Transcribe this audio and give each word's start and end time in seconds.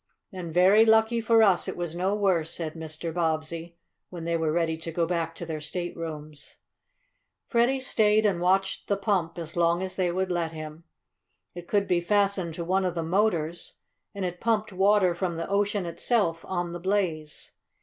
"And 0.31 0.51
very 0.51 0.83
lucky 0.83 1.21
for 1.21 1.43
us 1.43 1.67
it 1.67 1.77
was 1.77 1.93
no 1.93 2.15
worse," 2.15 2.49
said 2.49 2.73
Mr. 2.73 3.13
Bobbsey, 3.13 3.75
when 4.09 4.23
they 4.23 4.35
were 4.35 4.51
ready 4.51 4.75
to 4.77 4.91
go 4.91 5.05
back 5.05 5.35
to 5.35 5.45
their 5.45 5.61
staterooms. 5.61 6.55
Freddie 7.45 7.79
stayed 7.81 8.25
and 8.25 8.41
watched 8.41 8.87
the 8.87 8.97
pump 8.97 9.37
as 9.37 9.55
long 9.55 9.83
as 9.83 9.95
they 9.97 10.11
would 10.11 10.31
let 10.31 10.53
him. 10.53 10.85
It 11.53 11.67
could 11.67 11.87
be 11.87 12.01
fastened 12.01 12.55
to 12.55 12.65
one 12.65 12.83
of 12.83 12.95
the 12.95 13.03
motors 13.03 13.75
and 14.15 14.25
it 14.25 14.41
pumped 14.41 14.73
water 14.73 15.13
from 15.13 15.37
the 15.37 15.47
ocean 15.47 15.85
itself 15.85 16.43
on 16.45 16.71
the 16.71 16.79
blaze. 16.79 17.51